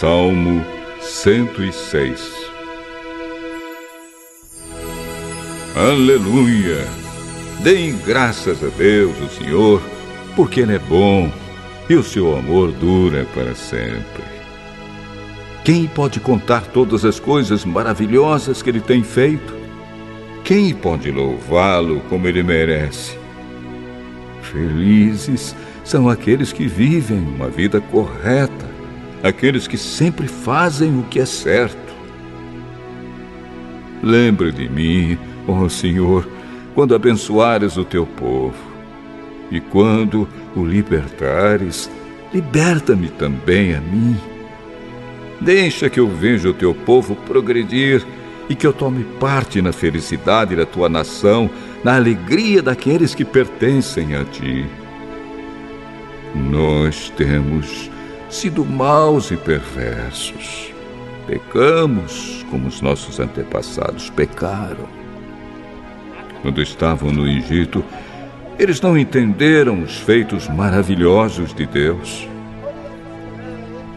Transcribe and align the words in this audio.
Salmo 0.00 0.64
106 0.98 2.50
Aleluia! 5.76 6.86
Deem 7.62 7.98
graças 7.98 8.64
a 8.64 8.68
Deus, 8.68 9.14
o 9.20 9.28
Senhor, 9.28 9.82
porque 10.34 10.60
Ele 10.60 10.76
é 10.76 10.78
bom 10.78 11.30
e 11.86 11.96
o 11.96 12.02
seu 12.02 12.34
amor 12.34 12.72
dura 12.72 13.26
para 13.34 13.54
sempre. 13.54 14.24
Quem 15.66 15.86
pode 15.86 16.18
contar 16.18 16.62
todas 16.68 17.04
as 17.04 17.20
coisas 17.20 17.66
maravilhosas 17.66 18.62
que 18.62 18.70
Ele 18.70 18.80
tem 18.80 19.04
feito? 19.04 19.54
Quem 20.44 20.74
pode 20.74 21.10
louvá-lo 21.10 22.00
como 22.08 22.26
Ele 22.26 22.42
merece? 22.42 23.18
Felizes 24.40 25.54
são 25.84 26.08
aqueles 26.08 26.54
que 26.54 26.66
vivem 26.66 27.18
uma 27.18 27.50
vida 27.50 27.82
correta, 27.82 28.69
aqueles 29.22 29.66
que 29.66 29.76
sempre 29.76 30.26
fazem 30.26 30.98
o 30.98 31.02
que 31.04 31.20
é 31.20 31.26
certo. 31.26 31.90
Lembre 34.02 34.50
de 34.50 34.68
mim, 34.68 35.18
ó 35.46 35.68
Senhor, 35.68 36.26
quando 36.74 36.94
abençoares 36.94 37.76
o 37.76 37.84
teu 37.84 38.06
povo 38.06 38.56
e 39.50 39.60
quando 39.60 40.28
o 40.56 40.64
libertares, 40.64 41.90
liberta-me 42.32 43.08
também 43.08 43.74
a 43.74 43.80
mim. 43.80 44.16
Deixa 45.40 45.90
que 45.90 45.98
eu 45.98 46.08
veja 46.08 46.50
o 46.50 46.54
teu 46.54 46.74
povo 46.74 47.14
progredir 47.14 48.04
e 48.48 48.54
que 48.54 48.66
eu 48.66 48.72
tome 48.72 49.04
parte 49.18 49.60
na 49.60 49.72
felicidade 49.72 50.56
da 50.56 50.66
tua 50.66 50.88
nação, 50.88 51.50
na 51.84 51.96
alegria 51.96 52.62
daqueles 52.62 53.14
que 53.14 53.24
pertencem 53.24 54.14
a 54.14 54.24
ti. 54.24 54.66
Nós 56.34 57.12
temos 57.16 57.90
sido 58.30 58.64
maus 58.64 59.30
e 59.30 59.36
perversos. 59.36 60.72
Pecamos 61.26 62.44
como 62.50 62.68
os 62.68 62.80
nossos 62.80 63.20
antepassados 63.20 64.10
pecaram. 64.10 64.88
Quando 66.42 66.62
estavam 66.62 67.10
no 67.12 67.28
Egito, 67.28 67.84
eles 68.58 68.80
não 68.80 68.96
entenderam 68.96 69.82
os 69.82 69.96
feitos 69.96 70.48
maravilhosos 70.48 71.54
de 71.54 71.66
Deus. 71.66 72.28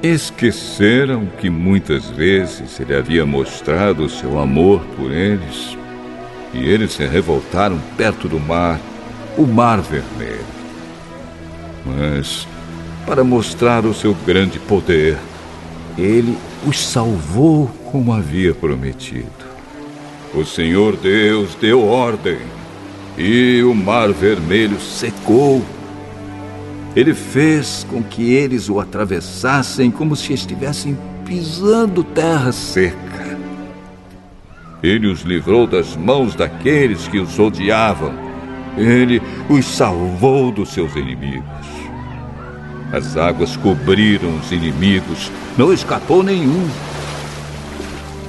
Esqueceram 0.01 1.25
que 1.39 1.49
muitas 1.49 2.09
vezes 2.09 2.79
ele 2.79 2.95
havia 2.95 3.25
mostrado 3.25 4.03
o 4.03 4.09
seu 4.09 4.39
amor 4.39 4.81
por 4.97 5.11
eles. 5.11 5.77
E 6.53 6.59
eles 6.59 6.93
se 6.93 7.05
revoltaram 7.05 7.79
perto 7.97 8.27
do 8.27 8.39
mar, 8.39 8.79
o 9.37 9.45
Mar 9.47 9.81
Vermelho. 9.81 10.45
Mas, 11.85 12.47
para 13.05 13.23
mostrar 13.23 13.85
o 13.85 13.93
seu 13.93 14.13
grande 14.25 14.59
poder, 14.59 15.17
ele 15.97 16.37
os 16.65 16.79
salvou 16.79 17.67
como 17.91 18.13
havia 18.13 18.53
prometido. 18.53 19.29
O 20.33 20.43
Senhor 20.43 20.95
Deus 20.95 21.55
deu 21.55 21.85
ordem 21.85 22.39
e 23.17 23.61
o 23.63 23.75
mar 23.75 24.11
vermelho 24.11 24.79
secou. 24.79 25.63
Ele 26.95 27.13
fez 27.13 27.85
com 27.89 28.01
que 28.01 28.33
eles 28.33 28.69
o 28.69 28.79
atravessassem 28.79 29.91
como 29.91 30.15
se 30.15 30.33
estivessem 30.33 30.97
pisando 31.25 32.03
terra 32.03 32.51
seca. 32.51 33.37
Ele 34.81 35.07
os 35.07 35.21
livrou 35.21 35.65
das 35.65 35.95
mãos 35.95 36.35
daqueles 36.35 37.07
que 37.07 37.19
os 37.19 37.39
odiavam. 37.39 38.13
Ele 38.77 39.21
os 39.49 39.65
salvou 39.65 40.51
dos 40.51 40.73
seus 40.73 40.95
inimigos. 40.95 41.82
As 42.93 43.17
águas 43.17 43.57
cobriram 43.57 44.37
os 44.37 44.51
inimigos, 44.51 45.31
não 45.57 45.73
escapou 45.73 46.21
nenhum. 46.21 46.69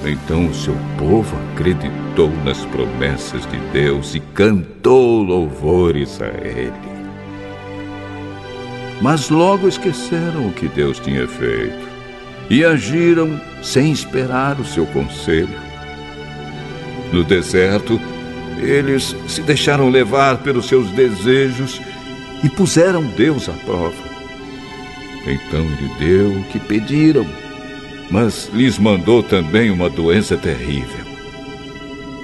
Então 0.03 0.47
o 0.47 0.55
seu 0.55 0.75
povo 0.99 1.37
acreditou 1.53 2.33
nas 2.47 2.65
promessas 2.65 3.47
de 3.47 3.59
Deus 3.75 4.15
e 4.15 4.21
cantou 4.21 5.23
louvores 5.23 6.19
a 6.23 6.29
Ele. 6.29 6.73
Mas 9.03 9.29
logo 9.29 9.69
esqueceram 9.69 10.47
o 10.47 10.53
que 10.53 10.67
Deus 10.67 10.99
tinha 10.99 11.29
feito 11.29 11.87
e 12.49 12.65
agiram 12.65 13.39
sem 13.63 13.93
esperar 13.93 14.59
o 14.59 14.65
seu 14.65 14.87
conselho. 14.87 15.61
No 17.13 17.23
deserto, 17.23 18.01
eles 18.63 19.15
se 19.29 19.43
deixaram 19.43 19.91
levar 19.91 20.39
pelos 20.39 20.69
seus 20.69 20.89
desejos 20.93 21.83
e 22.43 22.49
puseram 22.49 23.03
Deus 23.03 23.47
à 23.47 23.53
prova. 23.53 24.14
Então 25.27 25.61
ele 25.61 25.91
deu 25.99 26.31
o 26.31 26.45
que 26.45 26.61
pediram 26.61 27.27
mas 28.11 28.51
lhes 28.53 28.79
mandou 28.79 29.23
também 29.23 29.71
uma 29.71 29.89
doença 29.89 30.37
terrível. 30.37 31.05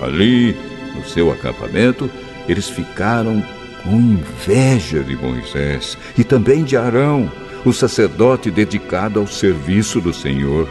Ali, 0.01 0.57
no 0.95 1.05
seu 1.05 1.31
acampamento, 1.31 2.11
eles 2.49 2.69
ficaram 2.69 3.43
com 3.83 3.97
inveja 3.97 5.03
de 5.03 5.17
Moisés 5.17 5.97
e 6.17 6.25
também 6.25 6.65
de 6.65 6.77
Arão, 6.77 7.31
o 7.65 7.73
sacerdote 7.73 8.51
dedicado 8.51 9.21
ao 9.21 9.27
serviço 9.27 10.01
do 10.01 10.13
Senhor. 10.13 10.69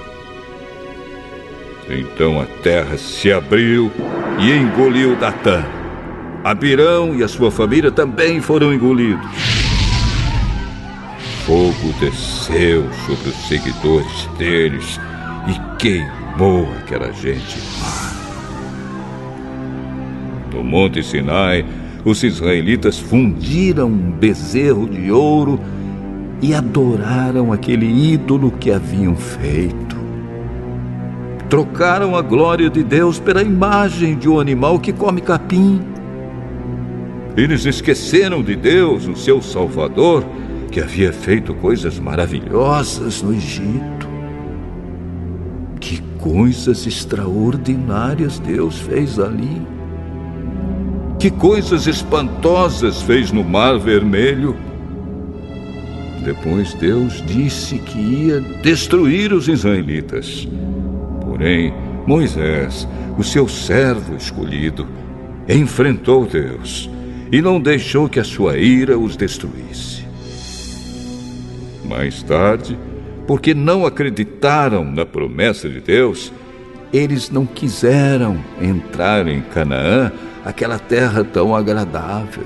Então 1.89 2.39
a 2.39 2.45
terra 2.45 2.97
se 2.97 3.31
abriu 3.31 3.91
e 4.39 4.51
engoliu 4.51 5.15
Datã. 5.15 5.65
Abirão 6.43 7.15
e 7.15 7.23
a 7.23 7.27
sua 7.27 7.51
família 7.51 7.91
também 7.91 8.41
foram 8.41 8.73
engolidos. 8.73 9.48
Fogo 11.49 11.91
desceu 11.99 12.83
sobre 13.07 13.29
os 13.29 13.47
seguidores 13.47 14.29
deles 14.37 14.99
e 15.47 15.77
queimou 15.79 16.67
aquela 16.77 17.11
gente. 17.11 17.57
No 20.53 20.63
Monte 20.63 21.01
Sinai, 21.01 21.65
os 22.05 22.21
israelitas 22.21 22.99
fundiram 22.99 23.87
um 23.87 24.11
bezerro 24.11 24.87
de 24.87 25.11
ouro 25.11 25.59
e 26.39 26.53
adoraram 26.53 27.51
aquele 27.51 27.87
ídolo 27.87 28.51
que 28.51 28.71
haviam 28.71 29.15
feito. 29.15 29.97
Trocaram 31.49 32.15
a 32.15 32.21
glória 32.21 32.69
de 32.69 32.83
Deus 32.83 33.19
pela 33.19 33.41
imagem 33.41 34.15
de 34.15 34.29
um 34.29 34.39
animal 34.39 34.77
que 34.77 34.93
come 34.93 35.19
capim. 35.19 35.81
Eles 37.35 37.65
esqueceram 37.65 38.43
de 38.43 38.55
Deus, 38.55 39.07
o 39.07 39.15
seu 39.15 39.41
Salvador, 39.41 40.23
que 40.69 40.79
havia 40.79 41.11
feito 41.11 41.53
coisas 41.55 41.99
maravilhosas 41.99 43.21
no 43.21 43.33
Egito. 43.33 44.07
Que 45.79 46.01
coisas 46.19 46.85
extraordinárias 46.85 48.39
Deus 48.39 48.79
fez 48.79 49.19
ali. 49.19 49.61
Que 51.17 51.29
coisas 51.29 51.87
espantosas 51.87 53.01
fez 53.01 53.31
no 53.31 53.43
Mar 53.43 53.77
Vermelho. 53.77 54.55
Depois 56.23 56.73
Deus 56.73 57.23
disse 57.25 57.79
que 57.79 57.97
ia 57.97 58.41
destruir 58.61 59.33
os 59.33 59.47
israelitas. 59.47 60.47
Porém, 61.21 61.73
Moisés, 62.05 62.87
o 63.17 63.23
seu 63.23 63.47
servo 63.47 64.15
escolhido, 64.15 64.87
enfrentou 65.47 66.25
Deus 66.25 66.89
e 67.31 67.41
não 67.41 67.59
deixou 67.59 68.07
que 68.09 68.19
a 68.19 68.23
sua 68.23 68.57
ira 68.57 68.97
os 68.97 69.15
destruísse. 69.15 70.08
Mais 71.89 72.21
tarde, 72.21 72.77
porque 73.25 73.51
não 73.55 73.83
acreditaram 73.83 74.85
na 74.85 75.07
promessa 75.07 75.67
de 75.67 75.79
Deus, 75.79 76.31
eles 76.93 77.31
não 77.31 77.47
quiseram 77.47 78.37
entrar 78.61 79.27
em 79.27 79.41
Canaã, 79.41 80.11
aquela 80.45 80.77
terra 80.77 81.23
tão 81.23 81.55
agradável. 81.55 82.45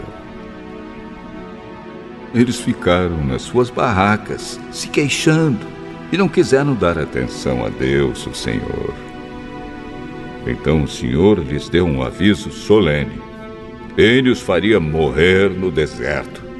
Eles 2.33 2.61
ficaram 2.61 3.21
nas 3.25 3.41
suas 3.41 3.69
barracas, 3.69 4.57
se 4.71 4.87
queixando, 4.87 5.67
e 6.09 6.17
não 6.17 6.29
quiseram 6.29 6.73
dar 6.73 6.97
atenção 6.97 7.65
a 7.65 7.69
Deus, 7.69 8.25
o 8.25 8.33
Senhor. 8.33 8.93
Então 10.47 10.83
o 10.83 10.87
Senhor 10.87 11.37
lhes 11.39 11.67
deu 11.67 11.85
um 11.85 12.01
aviso 12.01 12.49
solene. 12.49 13.21
Ele 13.97 14.29
os 14.29 14.39
faria 14.39 14.79
morrer 14.79 15.49
no 15.49 15.69
deserto 15.69 16.52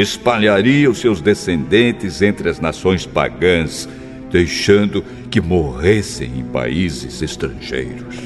espalharia 0.00 0.90
os 0.90 0.98
seus 0.98 1.20
descendentes 1.20 2.22
entre 2.22 2.48
as 2.48 2.60
nações 2.60 3.06
pagãs, 3.06 3.88
deixando 4.30 5.02
que 5.30 5.40
morressem 5.40 6.38
em 6.38 6.44
países 6.44 7.20
estrangeiros. 7.22 8.16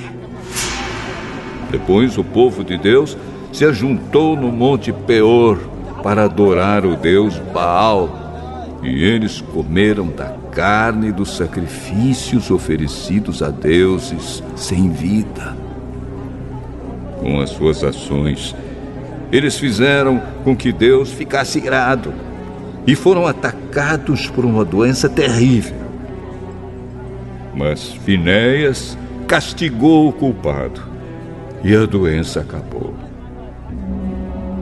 Depois 1.70 2.16
o 2.16 2.24
povo 2.24 2.62
de 2.62 2.78
Deus 2.78 3.16
se 3.52 3.64
ajuntou 3.64 4.36
no 4.36 4.52
Monte 4.52 4.92
Peor 4.92 5.58
para 6.02 6.24
adorar 6.24 6.84
o 6.84 6.96
deus 6.96 7.38
Baal, 7.52 8.80
e 8.82 9.02
eles 9.02 9.40
comeram 9.40 10.08
da 10.08 10.36
carne 10.52 11.10
dos 11.10 11.36
sacrifícios 11.36 12.50
oferecidos 12.50 13.42
a 13.42 13.48
deuses 13.48 14.42
sem 14.54 14.90
vida. 14.90 15.56
Com 17.20 17.40
as 17.40 17.50
suas 17.50 17.82
ações, 17.82 18.54
eles 19.34 19.58
fizeram 19.58 20.22
com 20.44 20.54
que 20.54 20.72
Deus 20.72 21.10
ficasse 21.10 21.58
irado 21.58 22.14
e 22.86 22.94
foram 22.94 23.26
atacados 23.26 24.28
por 24.28 24.44
uma 24.44 24.64
doença 24.64 25.08
terrível. 25.08 25.74
Mas 27.52 27.94
Finéias 28.04 28.96
castigou 29.26 30.08
o 30.08 30.12
culpado 30.12 30.80
e 31.64 31.74
a 31.74 31.84
doença 31.84 32.42
acabou. 32.42 32.94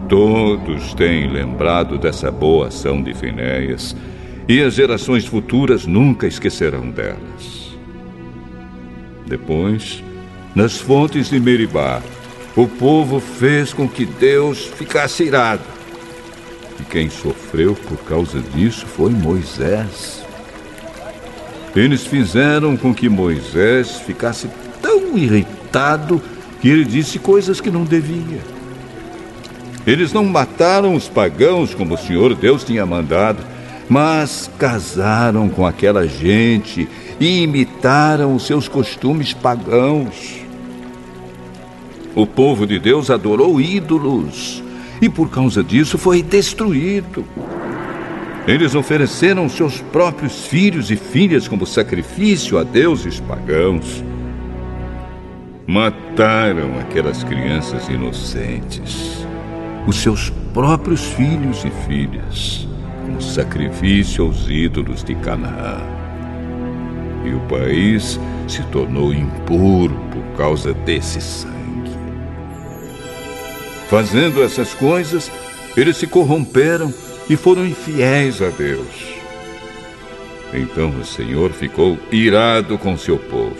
Todos 0.09 0.95
têm 0.95 1.29
lembrado 1.29 1.99
dessa 1.99 2.31
boa 2.31 2.69
ação 2.69 3.03
de 3.03 3.13
Finéias 3.13 3.95
e 4.49 4.63
as 4.63 4.73
gerações 4.73 5.27
futuras 5.27 5.87
nunca 5.87 6.27
esquecerão 6.27 6.89
delas. 6.91 7.77
Depois, 9.27 10.03
nas 10.55 10.79
fontes 10.79 11.29
de 11.29 11.39
Meribá, 11.39 12.01
o 12.55 12.67
povo 12.67 13.19
fez 13.19 13.73
com 13.73 13.89
que 13.89 14.05
Deus 14.05 14.67
ficasse 14.67 15.25
irado. 15.25 15.63
E 16.79 16.85
quem 16.85 17.09
sofreu 17.09 17.75
por 17.75 17.99
causa 17.99 18.41
disso 18.41 18.87
foi 18.87 19.11
Moisés. 19.11 20.23
Eles 21.75 22.07
fizeram 22.07 22.77
com 22.77 22.95
que 22.95 23.09
Moisés 23.09 24.01
ficasse 24.01 24.51
tão 24.83 25.17
irritado 25.17 26.21
que 26.61 26.69
ele 26.69 26.85
disse 26.85 27.19
coisas 27.19 27.61
que 27.61 27.71
não 27.71 27.85
devia. 27.85 28.41
Eles 29.87 30.13
não 30.13 30.25
mataram 30.25 30.95
os 30.95 31.09
pagãos 31.09 31.75
como 31.75 31.95
o 31.95 31.99
Senhor 31.99 32.35
Deus 32.35 32.63
tinha 32.63 32.85
mandado, 32.85 33.43
mas 33.89 34.51
casaram 34.59 35.49
com 35.49 35.67
aquela 35.67 36.07
gente 36.07 36.89
e 37.19 37.43
imitaram 37.43 38.35
os 38.37 38.47
seus 38.47 38.69
costumes 38.69 39.33
pagãos. 39.33 40.42
O 42.15 42.27
povo 42.27 42.67
de 42.67 42.79
Deus 42.79 43.11
adorou 43.11 43.59
ídolos 43.59 44.63
e 45.01 45.09
por 45.09 45.31
causa 45.31 45.65
disso 45.65 45.97
foi 45.97 46.23
destruído. 46.23 47.25
Eles 48.47 48.75
ofereceram 48.75 49.49
seus 49.49 49.81
próprios 49.81 50.47
filhos 50.47 50.91
e 50.91 50.97
filhas 50.97 51.49
como 51.49 51.65
sacrifício 51.65 52.59
a 52.59 52.65
deuses 52.65 53.19
pagãos. 53.21 54.05
Mataram 55.67 56.79
aquelas 56.81 57.25
crianças 57.25 57.89
inocentes, 57.89 59.27
os 59.87 59.97
seus 59.97 60.29
próprios 60.53 61.05
filhos 61.13 61.65
e 61.65 61.71
filhas, 61.87 62.69
como 63.07 63.23
sacrifício 63.23 64.27
aos 64.27 64.51
ídolos 64.51 65.03
de 65.03 65.15
Canaã. 65.15 65.81
E 67.25 67.33
o 67.33 67.41
país 67.49 68.21
se 68.49 68.63
tornou 68.65 69.15
impuro 69.15 69.95
por 70.11 70.37
causa 70.37 70.75
desse 70.75 71.21
sangue. 71.21 71.52
Fazendo 73.93 74.43
essas 74.43 74.73
coisas, 74.73 75.31
eles 75.77 75.99
se 75.99 76.07
corromperam 76.07 76.91
e 77.29 77.37
foram 77.37 77.67
infiéis 77.67 78.41
a 78.41 78.49
Deus. 78.49 78.87
Então 80.55 80.89
o 80.99 81.05
Senhor 81.05 81.51
ficou 81.51 81.99
irado 82.11 82.79
com 82.79 82.97
seu 82.97 83.19
povo. 83.19 83.55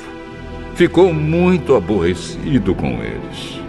Ficou 0.75 1.13
muito 1.13 1.77
aborrecido 1.77 2.75
com 2.75 3.03
eles. 3.03 3.61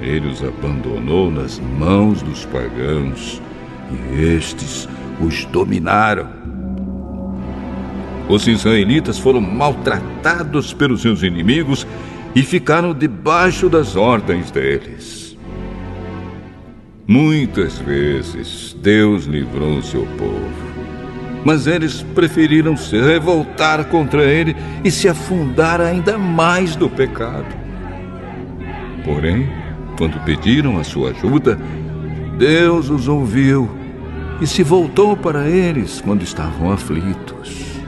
Ele 0.00 0.28
os 0.28 0.42
abandonou 0.42 1.30
nas 1.30 1.60
mãos 1.78 2.22
dos 2.22 2.46
pagãos 2.46 3.42
e 3.92 4.22
estes 4.22 4.88
os 5.20 5.44
dominaram. 5.44 6.26
Os 8.30 8.46
israelitas 8.46 9.18
foram 9.18 9.42
maltratados 9.42 10.72
pelos 10.72 11.02
seus 11.02 11.22
inimigos 11.22 11.86
e 12.34 12.42
ficaram 12.42 12.94
debaixo 12.94 13.68
das 13.68 13.94
ordens 13.94 14.50
deles. 14.50 15.23
Muitas 17.06 17.78
vezes 17.80 18.74
Deus 18.80 19.26
livrou 19.26 19.82
seu 19.82 20.06
povo, 20.16 20.50
mas 21.44 21.66
eles 21.66 22.02
preferiram 22.14 22.78
se 22.78 22.98
revoltar 22.98 23.84
contra 23.88 24.24
ele 24.24 24.56
e 24.82 24.90
se 24.90 25.06
afundar 25.06 25.82
ainda 25.82 26.16
mais 26.16 26.76
no 26.76 26.88
pecado. 26.88 27.54
Porém, 29.04 29.46
quando 29.98 30.18
pediram 30.24 30.78
a 30.78 30.84
sua 30.84 31.10
ajuda, 31.10 31.58
Deus 32.38 32.88
os 32.88 33.06
ouviu 33.06 33.68
e 34.40 34.46
se 34.46 34.62
voltou 34.62 35.14
para 35.14 35.46
eles 35.46 36.00
quando 36.00 36.22
estavam 36.22 36.72
aflitos. 36.72 37.82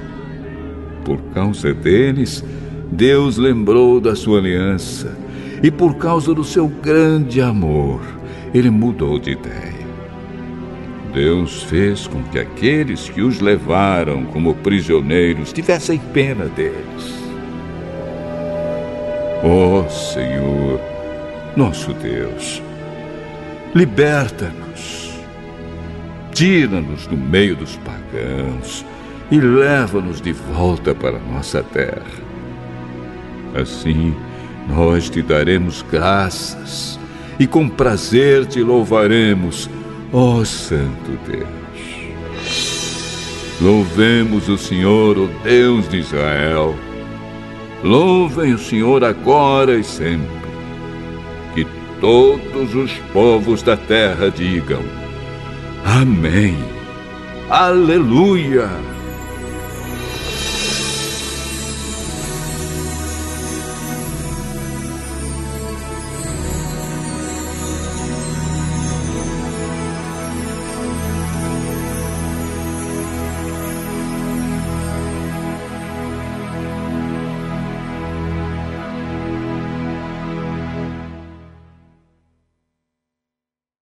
Por 1.07 1.23
causa 1.33 1.73
deles, 1.73 2.45
Deus 2.93 3.39
lembrou 3.39 3.99
da 3.99 4.15
sua 4.15 4.41
aliança 4.41 5.17
e 5.63 5.71
por 5.71 5.95
causa 5.95 6.35
do 6.35 6.45
seu 6.45 6.69
grande 6.69 7.41
amor 7.41 8.03
ele 8.55 8.71
mudou 8.71 9.19
de 9.19 9.33
ideia. 9.33 9.87
Deus 11.13 11.63
fez 11.63 12.07
com 12.07 12.23
que 12.25 12.39
aqueles 12.39 13.09
que 13.09 13.23
os 13.23 13.41
levaram 13.41 14.27
como 14.27 14.55
prisioneiros 14.55 15.53
tivessem 15.53 15.99
pena 15.99 16.45
deles. 16.45 17.17
Oh, 19.43 19.89
Senhor, 19.89 20.81
nosso 21.57 21.95
Deus, 21.95 22.63
liberta-nos, 23.75 25.19
tira-nos 26.33 27.07
do 27.07 27.17
meio 27.17 27.57
dos 27.57 27.77
pagãos 27.77 28.85
e 29.31 29.41
leva-nos 29.41 30.21
de 30.21 30.33
volta 30.33 30.95
para 30.95 31.19
nossa 31.19 31.63
terra. 31.63 32.27
Assim, 33.55 34.15
nós 34.69 35.09
te 35.09 35.23
daremos 35.23 35.85
graças 35.91 36.99
e 37.39 37.47
com 37.47 37.69
prazer 37.69 38.47
te 38.47 38.63
louvaremos, 38.63 39.69
ó 40.13 40.45
Santo 40.45 41.19
Deus. 41.27 41.67
Louvemos 43.61 44.49
o 44.49 44.59
Senhor, 44.59 45.17
o 45.17 45.29
Deus 45.43 45.89
de 45.89 45.99
Israel. 45.99 46.75
Louvem 47.83 48.53
o 48.53 48.59
Senhor 48.59 49.03
agora 49.03 49.77
e 49.77 49.85
sempre. 49.85 50.27
Que 51.55 51.67
todos 52.01 52.75
os 52.75 52.93
povos 53.13 53.63
da 53.63 53.77
terra 53.77 54.31
digam: 54.31 54.83
Amém. 55.85 56.57
Aleluia. 57.49 58.69